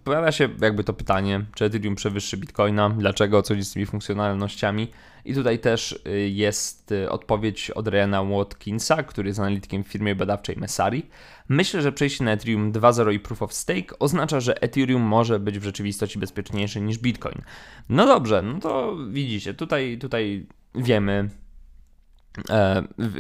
pojawia 0.05 0.33
się 0.33 0.49
jakby 0.61 0.85
to 0.85 0.93
pytanie, 0.93 1.45
czy 1.55 1.65
Ethereum 1.65 1.95
przewyższy 1.95 2.37
Bitcoina, 2.37 2.91
dlaczego, 2.91 3.43
co 3.43 3.55
z 3.61 3.73
tymi 3.73 3.87
funkcjonalnościami. 3.87 4.89
I 5.25 5.35
tutaj 5.35 5.59
też 5.59 6.01
y, 6.07 6.29
jest 6.29 6.93
y, 6.93 7.11
odpowiedź 7.11 7.71
od 7.71 7.89
Ryana 7.89 8.23
Watkinsa, 8.23 9.03
który 9.03 9.29
jest 9.29 9.41
analitykiem 9.41 9.85
w 9.85 9.89
firmie 9.89 10.15
badawczej 10.15 10.57
Messari. 10.57 11.07
Myślę, 11.49 11.83
że 11.83 11.93
przejście 11.93 12.25
na 12.25 12.33
Ethereum 12.33 12.73
2.0 12.73 13.13
i 13.13 13.21
Proof 13.21 13.43
of 13.43 13.53
Stake 13.53 13.99
oznacza, 13.99 14.41
że 14.41 14.63
Ethereum 14.63 15.03
może 15.03 15.41
być 15.41 15.59
w 15.59 15.65
rzeczywistości 15.65 16.19
bezpieczniejsze 16.19 16.81
niż 16.81 16.99
Bitcoin. 16.99 17.43
No 17.89 18.07
dobrze, 18.07 18.43
no 18.43 18.61
to 18.61 18.97
widzicie, 19.11 19.55
tutaj, 19.55 19.99
tutaj 20.01 20.47
wiemy, 20.75 21.29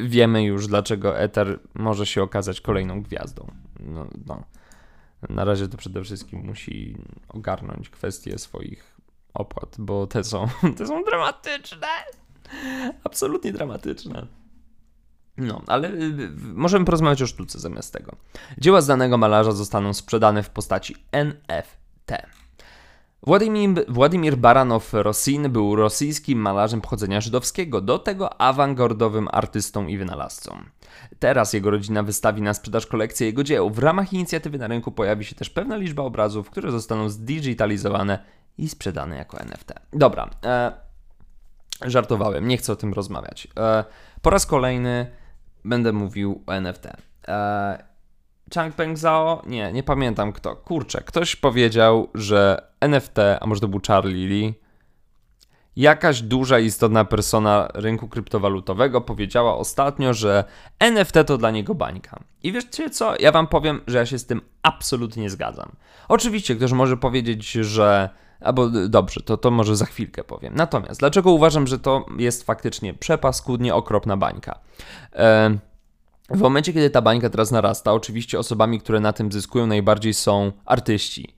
wiemy 0.05 0.45
już, 0.45 0.67
dlaczego 0.67 1.19
Ether 1.19 1.59
może 1.75 2.07
się 2.07 2.23
okazać 2.23 2.61
kolejną 2.61 3.03
gwiazdą. 3.03 3.47
No, 3.81 4.07
no. 4.27 4.45
Na 5.29 5.45
razie 5.45 5.69
to 5.69 5.77
przede 5.77 6.05
wszystkim 6.05 6.47
musi 6.47 6.97
ogarnąć 7.29 7.91
kwestie 7.91 8.39
swoich 8.39 8.97
opłat, 9.35 9.77
bo 9.79 10.07
te 10.07 10.25
są, 10.25 10.49
te 10.79 10.87
są 10.87 11.05
dramatyczne. 11.05 11.87
Absolutnie 13.05 13.53
dramatyczne. 13.53 14.27
No, 15.37 15.63
ale 15.67 15.89
y, 15.89 16.31
możemy 16.55 16.85
porozmawiać 16.85 17.23
o 17.23 17.27
sztuce 17.27 17.59
zamiast 17.59 17.93
tego. 17.93 18.17
Dzieła 18.59 18.81
z 18.81 18.87
danego 18.87 19.19
malarza 19.19 19.53
zostaną 19.53 19.95
sprzedane 19.95 20.43
w 20.43 20.51
postaci 20.51 20.97
NFT. 21.13 22.13
Władimir, 23.27 23.85
Władimir 23.89 24.37
Baranow-Rosin 24.37 25.49
był 25.49 25.77
rosyjskim 25.77 26.39
malarzem 26.39 26.81
pochodzenia 26.81 27.21
żydowskiego, 27.21 27.81
do 27.81 27.99
tego 27.99 28.41
awangardowym 28.41 29.29
artystą 29.33 29.87
i 29.87 29.99
wynalazcą. 29.99 30.57
Teraz 31.19 31.53
jego 31.53 31.71
rodzina 31.71 32.03
wystawi 32.03 32.43
na 32.43 32.55
sprzedaż 32.55 32.87
kolekcję 32.87 33.27
jego 33.27 33.45
dzieł. 33.45 33.71
W 33.71 33.79
ramach 33.79 34.13
inicjatywy 34.13 34.59
na 34.59 34.67
rynku 34.67 34.93
pojawi 34.93 35.25
się 35.25 35.35
też 35.35 35.51
pewna 35.51 35.77
liczba 35.77 36.03
obrazów, 36.03 36.51
które 36.51 36.71
zostaną 36.71 37.09
zdigitalizowane 37.09 38.19
i 38.59 38.69
sprzedane 38.69 39.17
jako 39.17 39.41
NFT. 39.41 39.73
Dobra, 39.93 40.31
e, 40.45 40.73
żartowałem, 41.85 42.49
nie 42.49 42.57
chcę 42.57 42.73
o 42.73 42.77
tym 42.77 42.93
rozmawiać. 42.93 43.49
E, 43.57 43.85
po 44.23 44.31
raz 44.31 44.47
kolejny 44.47 45.07
będę 45.65 45.93
mówił 45.93 46.43
o 46.47 46.53
NFT. 46.53 46.87
E, 47.29 47.92
Changpeng 48.55 48.99
Zhao? 48.99 49.43
Nie, 49.47 49.73
nie 49.73 49.83
pamiętam 49.83 50.33
kto. 50.33 50.57
Kurczę, 50.57 51.03
ktoś 51.07 51.37
powiedział, 51.37 52.09
że 52.15 52.67
NFT, 52.81 53.19
a 53.41 53.47
może 53.47 53.61
to 53.61 53.69
był 53.69 53.81
Charlie 53.89 54.27
Lee, 54.27 54.55
jakaś 55.77 56.23
duża, 56.23 56.59
istotna 56.59 57.05
persona 57.05 57.69
rynku 57.75 58.09
kryptowalutowego 58.09 59.01
powiedziała 59.01 59.57
ostatnio, 59.57 60.15
że 60.15 60.45
NFT 60.79 61.15
to 61.27 61.39
dla 61.39 61.51
niego 61.51 61.75
bańka. 61.75 62.21
I 62.43 62.53
wiecie 62.53 62.91
co? 62.91 63.15
Ja 63.21 63.33
wam 63.33 63.47
powiem, 63.47 63.81
że 63.87 63.99
ja 63.99 64.07
się 64.07 64.19
z 64.19 64.27
tym 64.27 64.41
absolutnie 64.63 65.31
zgadzam. 65.31 65.73
Oczywiście 66.09 66.57
ktoś 66.57 66.73
może 66.73 66.97
powiedzieć, 66.97 67.53
że 67.53 68.09
albo 68.41 68.69
dobrze, 68.69 69.21
to, 69.21 69.37
to 69.37 69.51
może 69.51 69.77
za 69.77 69.87
chwilkę 69.87 70.25
powiem. 70.25 70.55
Natomiast 70.57 71.01
dlaczego 71.01 71.33
uważam, 71.33 71.67
że 71.67 71.79
to 71.79 72.07
jest 72.19 72.43
faktycznie 72.43 72.95
przepaskudnie 72.95 73.75
okropna 73.75 74.17
bańka? 74.17 74.59
E, 75.13 75.59
w 76.31 76.41
momencie, 76.41 76.73
kiedy 76.73 76.91
ta 76.91 77.03
bańka 77.03 77.31
teraz 77.31 77.51
narasta, 77.51 77.93
oczywiście 77.93 78.39
osobami, 78.39 78.81
które 78.81 79.01
na 79.01 79.13
tym 79.13 79.33
zyskują 79.33 79.67
najbardziej 79.67 80.15
są 80.15 80.53
artyści. 80.65 81.35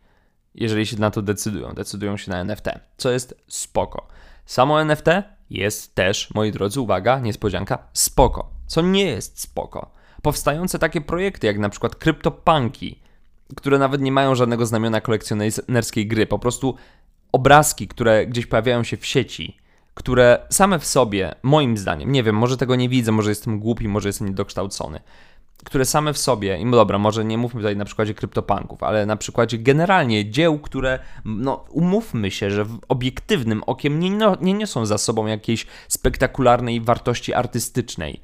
Jeżeli 0.54 0.86
się 0.86 1.00
na 1.00 1.10
to 1.10 1.22
decydują, 1.22 1.72
decydują 1.72 2.16
się 2.16 2.30
na 2.30 2.38
NFT, 2.40 2.66
co 2.96 3.10
jest 3.10 3.34
spoko. 3.48 4.06
Samo 4.46 4.80
NFT 4.80 5.06
jest 5.50 5.94
też, 5.94 6.34
moi 6.34 6.52
drodzy, 6.52 6.80
uwaga, 6.80 7.18
niespodzianka, 7.18 7.78
spoko. 7.92 8.50
Co 8.66 8.82
nie 8.82 9.04
jest 9.04 9.40
spoko. 9.40 9.90
Powstające 10.22 10.78
takie 10.78 11.00
projekty 11.00 11.46
jak 11.46 11.58
na 11.58 11.68
przykład 11.68 11.96
CryptoPunki, 11.96 13.00
które 13.56 13.78
nawet 13.78 14.00
nie 14.00 14.12
mają 14.12 14.34
żadnego 14.34 14.66
znamiona 14.66 15.00
kolekcjonerskiej 15.00 16.06
gry, 16.06 16.26
po 16.26 16.38
prostu 16.38 16.76
obrazki, 17.32 17.88
które 17.88 18.26
gdzieś 18.26 18.46
pojawiają 18.46 18.84
się 18.84 18.96
w 18.96 19.06
sieci, 19.06 19.58
które 19.94 20.46
same 20.50 20.78
w 20.78 20.86
sobie, 20.86 21.34
moim 21.42 21.76
zdaniem, 21.76 22.12
nie 22.12 22.22
wiem, 22.22 22.36
może 22.36 22.56
tego 22.56 22.76
nie 22.76 22.88
widzę, 22.88 23.12
może 23.12 23.30
jestem 23.30 23.58
głupi, 23.58 23.88
może 23.88 24.08
jestem 24.08 24.28
niedokształcony, 24.28 25.00
które 25.64 25.84
same 25.84 26.12
w 26.12 26.18
sobie, 26.18 26.58
i 26.58 26.70
dobra, 26.70 26.98
może 26.98 27.24
nie 27.24 27.38
mówmy 27.38 27.60
tutaj 27.60 27.76
na 27.76 27.84
przykładzie 27.84 28.14
kryptopunków, 28.14 28.82
ale 28.82 29.06
na 29.06 29.16
przykładzie 29.16 29.58
generalnie 29.58 30.30
dzieł, 30.30 30.58
które, 30.58 30.98
no 31.24 31.64
umówmy 31.70 32.30
się, 32.30 32.50
że 32.50 32.66
obiektywnym 32.88 33.62
okiem 33.66 34.00
nie, 34.00 34.10
no, 34.10 34.36
nie 34.40 34.54
niosą 34.54 34.86
za 34.86 34.98
sobą 34.98 35.26
jakiejś 35.26 35.66
spektakularnej 35.88 36.80
wartości 36.80 37.34
artystycznej. 37.34 38.20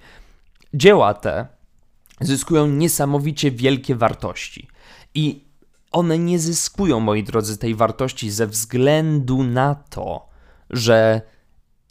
Dzieła 0.74 1.14
te 1.14 1.46
zyskują 2.20 2.66
niesamowicie 2.66 3.50
wielkie 3.50 3.94
wartości. 3.94 4.68
I 5.14 5.44
one 5.92 6.18
nie 6.18 6.38
zyskują, 6.38 7.00
moi 7.00 7.22
drodzy, 7.22 7.58
tej 7.58 7.74
wartości 7.74 8.30
ze 8.30 8.46
względu 8.46 9.42
na 9.42 9.74
to, 9.74 10.28
że 10.70 11.20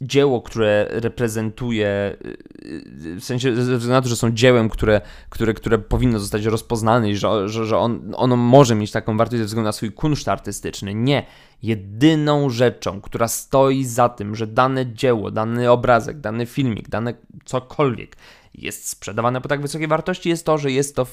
dzieło, 0.00 0.42
które 0.42 0.86
reprezentuje, 0.90 2.16
y, 2.64 3.16
w 3.20 3.24
sensie 3.24 3.54
ze 3.54 3.62
względu 3.62 3.88
na 3.88 4.02
to, 4.02 4.08
że 4.08 4.16
są 4.16 4.30
dziełem, 4.30 4.68
które, 4.68 5.00
które, 5.28 5.54
które 5.54 5.78
powinno 5.78 6.18
zostać 6.18 6.44
rozpoznane 6.44 7.10
i 7.10 7.16
że, 7.16 7.48
że, 7.48 7.66
że 7.66 7.78
on, 7.78 8.14
ono 8.16 8.36
może 8.36 8.74
mieć 8.74 8.90
taką 8.90 9.16
wartość 9.16 9.40
ze 9.40 9.44
względu 9.44 9.66
na 9.66 9.72
swój 9.72 9.92
kunszt 9.92 10.28
artystyczny. 10.28 10.94
Nie. 10.94 11.26
Jedyną 11.62 12.50
rzeczą, 12.50 13.00
która 13.00 13.28
stoi 13.28 13.84
za 13.84 14.08
tym, 14.08 14.34
że 14.34 14.46
dane 14.46 14.92
dzieło, 14.92 15.30
dany 15.30 15.70
obrazek, 15.70 16.20
dany 16.20 16.46
filmik, 16.46 16.88
dane 16.88 17.14
cokolwiek 17.44 18.16
jest 18.54 18.88
sprzedawane 18.88 19.40
po 19.40 19.48
tak 19.48 19.62
wysokiej 19.62 19.88
wartości, 19.88 20.28
jest 20.28 20.46
to, 20.46 20.58
że 20.58 20.72
jest 20.72 20.96
to 20.96 21.06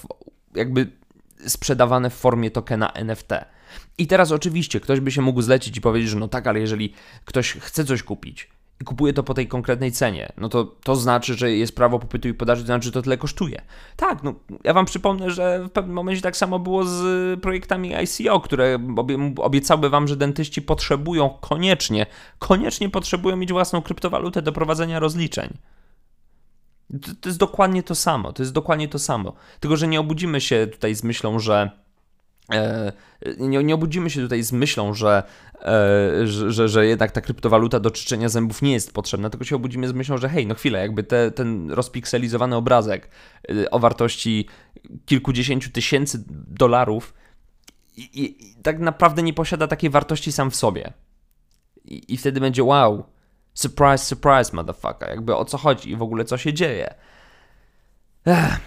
jakby 0.55 0.91
sprzedawane 1.47 2.09
w 2.09 2.13
formie 2.13 2.51
tokena 2.51 2.91
NFT. 2.91 3.29
I 3.97 4.07
teraz 4.07 4.31
oczywiście 4.31 4.79
ktoś 4.79 4.99
by 4.99 5.11
się 5.11 5.21
mógł 5.21 5.41
zlecić 5.41 5.77
i 5.77 5.81
powiedzieć, 5.81 6.09
że 6.09 6.19
no 6.19 6.27
tak, 6.27 6.47
ale 6.47 6.59
jeżeli 6.59 6.93
ktoś 7.25 7.51
chce 7.53 7.85
coś 7.85 8.03
kupić, 8.03 8.49
i 8.81 8.83
kupuje 8.83 9.13
to 9.13 9.23
po 9.23 9.33
tej 9.33 9.47
konkretnej 9.47 9.91
cenie, 9.91 10.31
no 10.37 10.49
to 10.49 10.63
to 10.83 10.95
znaczy, 10.95 11.33
że 11.33 11.51
jest 11.51 11.75
prawo 11.75 11.99
popytu 11.99 12.27
i 12.27 12.33
podaży, 12.33 12.61
to 12.61 12.65
znaczy, 12.65 12.85
że 12.85 12.91
to 12.91 13.01
tyle 13.01 13.17
kosztuje. 13.17 13.61
Tak, 13.95 14.23
no 14.23 14.33
ja 14.63 14.73
wam 14.73 14.85
przypomnę, 14.85 15.31
że 15.31 15.63
w 15.67 15.71
pewnym 15.71 15.95
momencie 15.95 16.21
tak 16.21 16.37
samo 16.37 16.59
było 16.59 16.83
z 16.85 17.39
projektami 17.41 17.93
ICO, 18.03 18.39
które 18.39 18.79
obiecały 19.37 19.89
wam, 19.89 20.07
że 20.07 20.15
dentyści 20.15 20.61
potrzebują 20.61 21.29
koniecznie, 21.29 22.05
koniecznie 22.39 22.89
potrzebują 22.89 23.35
mieć 23.35 23.51
własną 23.51 23.81
kryptowalutę 23.81 24.41
do 24.41 24.51
prowadzenia 24.51 24.99
rozliczeń. 24.99 25.57
To, 27.01 27.11
to 27.21 27.29
jest 27.29 27.39
dokładnie 27.39 27.83
to 27.83 27.95
samo, 27.95 28.33
to 28.33 28.43
jest 28.43 28.53
dokładnie 28.53 28.87
to 28.87 28.99
samo. 28.99 29.33
Tylko, 29.59 29.77
że 29.77 29.87
nie 29.87 29.99
obudzimy 29.99 30.41
się 30.41 30.67
tutaj 30.67 30.95
z 30.95 31.03
myślą, 31.03 31.39
że 31.39 31.86
nie, 33.37 33.63
nie 33.63 33.75
obudzimy 33.75 34.09
się 34.09 34.21
tutaj 34.21 34.43
z 34.43 34.51
myślą, 34.51 34.93
że, 34.93 35.23
e, 35.55 36.27
że, 36.27 36.51
że, 36.51 36.69
że, 36.69 36.85
jednak 36.85 37.11
ta 37.11 37.21
kryptowaluta 37.21 37.79
do 37.79 37.91
czyszczenia 37.91 38.29
zębów 38.29 38.61
nie 38.61 38.73
jest 38.73 38.93
potrzebna, 38.93 39.29
tylko 39.29 39.45
się 39.45 39.55
obudzimy 39.55 39.87
z 39.87 39.93
myślą, 39.93 40.17
że 40.17 40.29
hej, 40.29 40.47
no 40.47 40.55
chwilę, 40.55 40.79
jakby 40.79 41.03
te, 41.03 41.31
ten 41.31 41.71
rozpikselizowany 41.71 42.55
obrazek 42.55 43.09
e, 43.49 43.71
o 43.71 43.79
wartości 43.79 44.47
kilkudziesięciu 45.05 45.71
tysięcy 45.71 46.23
dolarów 46.47 47.13
i, 47.97 48.23
i 48.23 48.55
tak 48.63 48.79
naprawdę 48.79 49.23
nie 49.23 49.33
posiada 49.33 49.67
takiej 49.67 49.89
wartości 49.89 50.31
sam 50.31 50.51
w 50.51 50.55
sobie. 50.55 50.93
I, 51.85 52.13
I, 52.13 52.17
wtedy 52.17 52.39
będzie 52.39 52.63
wow, 52.63 53.03
surprise, 53.53 54.05
surprise, 54.05 54.55
motherfucker, 54.55 55.09
jakby 55.09 55.35
o 55.35 55.45
co 55.45 55.57
chodzi 55.57 55.91
i 55.91 55.95
w 55.95 56.01
ogóle 56.01 56.25
co 56.25 56.37
się 56.37 56.53
dzieje. 56.53 56.93
Ech, 58.25 58.59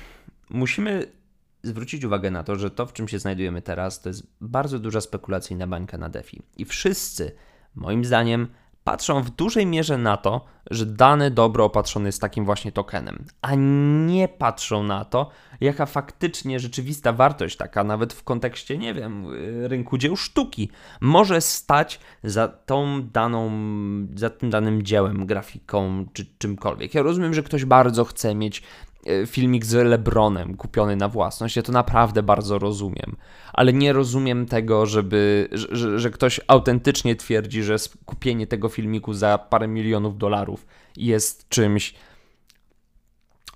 musimy 0.50 1.19
zwrócić 1.62 2.04
uwagę 2.04 2.30
na 2.30 2.42
to, 2.42 2.56
że 2.56 2.70
to, 2.70 2.86
w 2.86 2.92
czym 2.92 3.08
się 3.08 3.18
znajdujemy 3.18 3.62
teraz, 3.62 4.00
to 4.00 4.08
jest 4.08 4.26
bardzo 4.40 4.78
duża 4.78 5.00
spekulacyjna 5.00 5.66
bańka 5.66 5.98
na 5.98 6.08
DeFi. 6.08 6.42
I 6.56 6.64
wszyscy, 6.64 7.32
moim 7.74 8.04
zdaniem, 8.04 8.48
patrzą 8.84 9.22
w 9.22 9.30
dużej 9.30 9.66
mierze 9.66 9.98
na 9.98 10.16
to, 10.16 10.44
że 10.70 10.86
dane 10.86 11.30
dobro 11.30 11.64
opatrzone 11.64 12.08
jest 12.08 12.20
takim 12.20 12.44
właśnie 12.44 12.72
tokenem, 12.72 13.24
a 13.42 13.54
nie 14.06 14.28
patrzą 14.28 14.82
na 14.82 15.04
to, 15.04 15.30
jaka 15.60 15.86
faktycznie 15.86 16.60
rzeczywista 16.60 17.12
wartość, 17.12 17.56
taka 17.56 17.84
nawet 17.84 18.12
w 18.12 18.24
kontekście, 18.24 18.78
nie 18.78 18.94
wiem, 18.94 19.26
rynku 19.64 19.98
dzieł 19.98 20.16
sztuki, 20.16 20.70
może 21.00 21.40
stać 21.40 22.00
za 22.24 22.48
tą 22.48 23.02
daną, 23.02 23.50
za 24.14 24.30
tym 24.30 24.50
danym 24.50 24.82
dziełem, 24.82 25.26
grafiką 25.26 26.06
czy 26.12 26.26
czymkolwiek. 26.38 26.94
Ja 26.94 27.02
rozumiem, 27.02 27.34
że 27.34 27.42
ktoś 27.42 27.64
bardzo 27.64 28.04
chce 28.04 28.34
mieć 28.34 28.62
filmik 29.26 29.64
z 29.64 29.72
Lebronem 29.72 30.56
kupiony 30.56 30.96
na 30.96 31.08
własność. 31.08 31.56
Ja 31.56 31.62
to 31.62 31.72
naprawdę 31.72 32.22
bardzo 32.22 32.58
rozumiem, 32.58 33.16
ale 33.52 33.72
nie 33.72 33.92
rozumiem 33.92 34.46
tego, 34.46 34.86
żeby, 34.86 35.48
że, 35.52 35.98
że 35.98 36.10
ktoś 36.10 36.40
autentycznie 36.46 37.16
twierdzi, 37.16 37.62
że 37.62 37.76
kupienie 38.04 38.46
tego 38.46 38.68
filmiku 38.68 39.14
za 39.14 39.38
parę 39.38 39.68
milionów 39.68 40.18
dolarów 40.18 40.66
jest 40.96 41.48
czymś. 41.48 41.94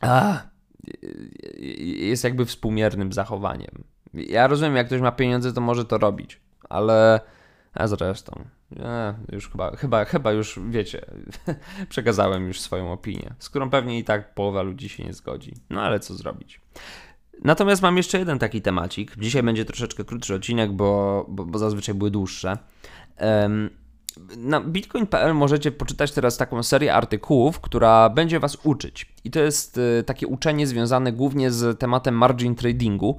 A, 0.01 0.43
jest 1.97 2.25
jakby 2.25 2.45
współmiernym 2.45 3.13
zachowaniem. 3.13 3.85
Ja 4.15 4.47
rozumiem, 4.47 4.77
jak 4.77 4.87
ktoś 4.87 5.01
ma 5.01 5.13
pieniądze, 5.13 5.53
to 5.53 5.61
może 5.61 5.85
to 5.85 5.99
robić, 5.99 6.41
ale 6.69 7.21
a 7.75 7.87
zresztą, 7.87 8.45
e, 8.77 9.15
już 9.33 9.51
chyba, 9.51 9.77
chyba, 9.77 10.05
chyba 10.05 10.33
już 10.33 10.61
wiecie, 10.69 11.07
przekazałem 11.89 12.47
już 12.47 12.61
swoją 12.61 12.93
opinię, 12.93 13.35
z 13.39 13.49
którą 13.49 13.71
pewnie 13.71 13.99
i 13.99 14.05
tak 14.05 14.35
połowa 14.35 14.63
ludzi 14.63 14.89
się 14.89 15.05
nie 15.05 15.13
zgodzi. 15.13 15.55
No 15.71 15.83
ale 15.83 16.01
co 16.01 16.15
zrobić? 16.15 16.61
Natomiast 17.45 17.83
mam 17.83 17.97
jeszcze 17.97 18.19
jeden 18.19 18.39
taki 18.39 18.63
temacik. 18.63 19.17
Dzisiaj 19.17 19.43
będzie 19.43 19.65
troszeczkę 19.65 20.05
krótszy 20.05 20.35
odcinek, 20.35 20.73
bo, 20.73 21.27
bo, 21.29 21.45
bo 21.45 21.59
zazwyczaj 21.59 21.95
były 21.95 22.11
dłuższe. 22.11 22.59
Um, 23.21 23.71
na 24.37 24.61
bitcoin.pl 24.61 25.35
możecie 25.35 25.73
poczytać 25.73 26.13
teraz 26.13 26.37
taką 26.37 26.63
serię 26.63 26.95
artykułów, 26.95 27.61
która 27.61 28.11
będzie 28.11 28.41
Was 28.41 28.59
uczyć. 28.65 29.14
I 29.25 29.31
to 29.31 29.41
jest 29.41 29.79
y, 29.79 30.03
takie 30.07 30.27
uczenie 30.27 30.67
związane 30.67 31.13
głównie 31.13 31.51
z 31.51 31.79
tematem 31.79 32.15
margin 32.15 32.55
tradingu. 32.55 33.19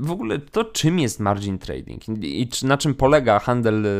W 0.00 0.10
ogóle 0.10 0.38
to, 0.38 0.64
czym 0.64 0.98
jest 0.98 1.20
margin 1.20 1.58
trading 1.58 2.08
i 2.08 2.48
na 2.62 2.78
czym 2.78 2.94
polega 2.94 3.38
handel 3.38 3.86
e, 3.86 3.90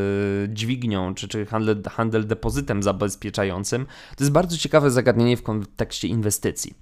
dźwignią, 0.48 1.14
czy, 1.14 1.28
czy 1.28 1.46
handel, 1.46 1.82
handel 1.90 2.26
depozytem 2.26 2.82
zabezpieczającym, 2.82 3.86
to 4.16 4.24
jest 4.24 4.32
bardzo 4.32 4.56
ciekawe 4.56 4.90
zagadnienie 4.90 5.36
w 5.36 5.42
kontekście 5.42 6.08
inwestycji. 6.08 6.74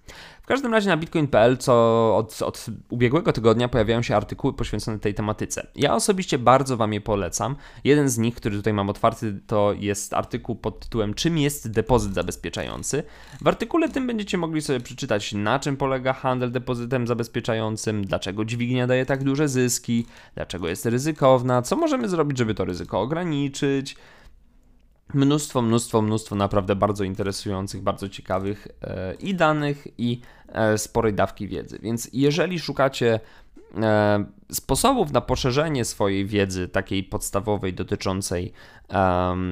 W 0.42 0.48
każdym 0.48 0.72
razie 0.72 0.88
na 0.88 0.96
bitcoin.pl 0.96 1.56
co 1.56 1.72
od, 2.16 2.42
od 2.42 2.66
ubiegłego 2.90 3.32
tygodnia 3.32 3.68
pojawiają 3.68 4.02
się 4.02 4.16
artykuły 4.16 4.52
poświęcone 4.52 4.98
tej 4.98 5.14
tematyce. 5.14 5.66
Ja 5.76 5.94
osobiście 5.94 6.38
bardzo 6.38 6.76
Wam 6.76 6.92
je 6.92 7.00
polecam. 7.00 7.56
Jeden 7.84 8.08
z 8.08 8.18
nich, 8.18 8.34
który 8.34 8.56
tutaj 8.56 8.72
mam 8.72 8.90
otwarty, 8.90 9.40
to 9.46 9.75
jest 9.78 10.14
artykuł 10.14 10.56
pod 10.56 10.80
tytułem 10.80 11.14
Czym 11.14 11.38
jest 11.38 11.70
depozyt 11.70 12.14
zabezpieczający. 12.14 13.02
W 13.46 13.48
artykule 13.48 13.88
tym 13.88 14.06
będziecie 14.06 14.38
mogli 14.38 14.62
sobie 14.62 14.80
przeczytać, 14.80 15.32
na 15.32 15.58
czym 15.58 15.76
polega 15.76 16.12
handel 16.12 16.52
depozytem 16.52 17.06
zabezpieczającym, 17.06 18.04
dlaczego 18.04 18.44
dźwignia 18.44 18.86
daje 18.86 19.06
tak 19.06 19.24
duże 19.24 19.48
zyski, 19.48 20.06
dlaczego 20.34 20.68
jest 20.68 20.86
ryzykowna, 20.86 21.62
co 21.62 21.76
możemy 21.76 22.08
zrobić, 22.08 22.38
żeby 22.38 22.54
to 22.54 22.64
ryzyko 22.64 23.00
ograniczyć 23.00 23.96
mnóstwo, 25.14 25.62
mnóstwo, 25.62 26.02
mnóstwo 26.02 26.36
naprawdę 26.36 26.76
bardzo 26.76 27.04
interesujących, 27.04 27.82
bardzo 27.82 28.08
ciekawych 28.08 28.68
e, 28.82 29.14
i 29.14 29.34
danych, 29.34 29.86
i 29.98 30.20
e, 30.48 30.78
sporej 30.78 31.14
dawki 31.14 31.48
wiedzy. 31.48 31.78
Więc 31.82 32.10
jeżeli 32.12 32.58
szukacie 32.58 33.20
e, 33.76 34.24
sposobów 34.52 35.12
na 35.12 35.20
poszerzenie 35.20 35.84
swojej 35.84 36.26
wiedzy, 36.26 36.68
takiej 36.68 37.04
podstawowej 37.04 37.74
dotyczącej 37.74 38.52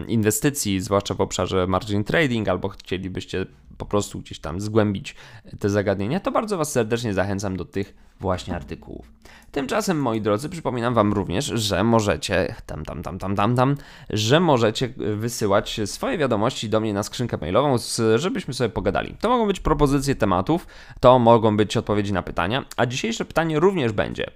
inwestycji, 0.08 0.80
zwłaszcza 0.80 1.14
w 1.14 1.20
obszarze 1.20 1.66
margin 1.66 2.04
trading, 2.04 2.48
albo 2.48 2.68
chcielibyście 2.68 3.46
po 3.78 3.86
prostu 3.86 4.20
gdzieś 4.20 4.38
tam 4.38 4.60
zgłębić 4.60 5.14
te 5.60 5.70
zagadnienia, 5.70 6.20
to 6.20 6.30
bardzo 6.30 6.58
Was 6.58 6.72
serdecznie 6.72 7.14
zachęcam 7.14 7.56
do 7.56 7.64
tych 7.64 7.94
właśnie 8.20 8.56
artykułów. 8.56 9.12
Tymczasem, 9.52 10.00
moi 10.00 10.20
drodzy, 10.20 10.48
przypominam 10.48 10.94
Wam 10.94 11.12
również, 11.12 11.44
że 11.44 11.84
możecie, 11.84 12.54
tam, 12.66 12.84
tam, 12.84 13.02
tam, 13.02 13.18
tam, 13.18 13.36
tam, 13.36 13.56
tam, 13.56 13.76
że 14.10 14.40
możecie 14.40 14.88
wysyłać 15.16 15.80
swoje 15.84 16.18
wiadomości 16.18 16.68
do 16.68 16.80
mnie 16.80 16.94
na 16.94 17.02
skrzynkę 17.02 17.36
mailową, 17.40 17.76
żebyśmy 18.16 18.54
sobie 18.54 18.70
pogadali. 18.70 19.14
To 19.20 19.28
mogą 19.28 19.46
być 19.46 19.60
propozycje 19.60 20.14
tematów, 20.14 20.66
to 21.00 21.18
mogą 21.18 21.56
być 21.56 21.76
odpowiedzi 21.76 22.12
na 22.12 22.22
pytania, 22.22 22.64
a 22.76 22.86
dzisiejsze 22.86 23.24
pytanie 23.24 23.60
również 23.60 23.92
będzie, 23.92 24.30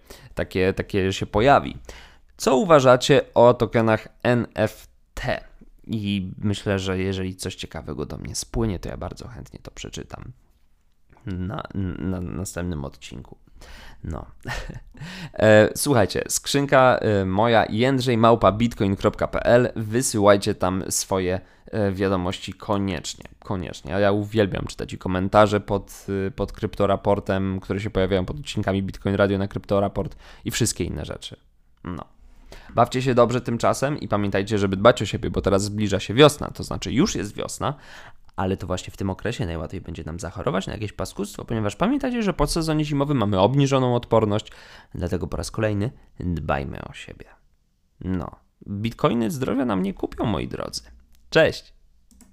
takie, 0.48 0.72
takie 0.72 1.12
się 1.12 1.26
pojawi. 1.26 1.76
Co 2.36 2.56
uważacie 2.56 3.20
o 3.34 3.54
tokenach 3.54 4.08
NFT? 4.22 5.20
I 5.86 6.30
myślę, 6.38 6.78
że 6.78 6.98
jeżeli 6.98 7.36
coś 7.36 7.54
ciekawego 7.54 8.06
do 8.06 8.18
mnie 8.18 8.34
spłynie, 8.34 8.78
to 8.78 8.88
ja 8.88 8.96
bardzo 8.96 9.28
chętnie 9.28 9.60
to 9.62 9.70
przeczytam 9.70 10.32
na, 11.26 11.62
na 11.98 12.20
następnym 12.20 12.84
odcinku. 12.84 13.36
No. 14.04 14.26
E, 15.34 15.68
słuchajcie, 15.76 16.22
skrzynka 16.28 16.98
e, 16.98 17.24
moja 17.24 17.66
jędrzejmałpa.bitcoin.pl 17.68 19.72
Wysyłajcie 19.76 20.54
tam 20.54 20.84
swoje 20.88 21.40
e, 21.66 21.92
wiadomości 21.92 22.52
koniecznie. 22.52 23.24
Koniecznie. 23.38 23.92
Ja 23.92 24.12
uwielbiam 24.12 24.66
czytać 24.66 24.92
i 24.92 24.98
komentarze 24.98 25.60
pod, 25.60 26.06
pod 26.36 26.52
kryptoraportem, 26.52 27.60
które 27.60 27.80
się 27.80 27.90
pojawiają 27.90 28.24
pod 28.24 28.38
odcinkami 28.38 28.82
Bitcoin 28.82 29.14
Radio 29.14 29.38
na 29.38 29.48
kryptoraport 29.48 30.16
i 30.44 30.50
wszystkie 30.50 30.84
inne 30.84 31.04
rzeczy. 31.04 31.36
No. 31.84 32.04
Bawcie 32.74 33.02
się 33.02 33.14
dobrze 33.14 33.40
tymczasem 33.40 34.00
i 34.00 34.08
pamiętajcie, 34.08 34.58
żeby 34.58 34.76
dbać 34.76 35.02
o 35.02 35.06
siebie, 35.06 35.30
bo 35.30 35.40
teraz 35.40 35.64
zbliża 35.64 36.00
się 36.00 36.14
wiosna, 36.14 36.50
to 36.50 36.62
znaczy 36.62 36.92
już 36.92 37.14
jest 37.14 37.34
wiosna, 37.34 37.74
ale 38.38 38.56
to 38.56 38.66
właśnie 38.66 38.90
w 38.90 38.96
tym 38.96 39.10
okresie 39.10 39.46
najłatwiej 39.46 39.80
będzie 39.80 40.04
nam 40.04 40.20
zachorować 40.20 40.66
na 40.66 40.72
jakieś 40.72 40.92
paskudstwo, 40.92 41.44
ponieważ 41.44 41.76
pamiętajcie, 41.76 42.22
że 42.22 42.32
po 42.32 42.46
sezonie 42.46 42.84
zimowym 42.84 43.16
mamy 43.16 43.40
obniżoną 43.40 43.94
odporność, 43.94 44.52
dlatego 44.94 45.26
po 45.26 45.36
raz 45.36 45.50
kolejny 45.50 45.90
dbajmy 46.20 46.78
o 46.84 46.92
siebie. 46.92 47.24
No, 48.00 48.30
bitcoiny 48.68 49.30
zdrowia 49.30 49.64
nam 49.64 49.82
nie 49.82 49.94
kupią, 49.94 50.26
moi 50.26 50.48
drodzy. 50.48 50.82
Cześć! 51.30 51.77